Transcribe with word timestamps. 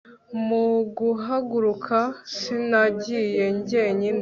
mu 0.47 0.67
guhaguruka 0.97 1.99
sinagiye 2.37 3.45
jyenyine 3.67 4.19